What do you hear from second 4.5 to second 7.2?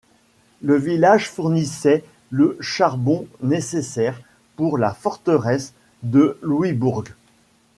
pour la Forteresse de Louisbourg.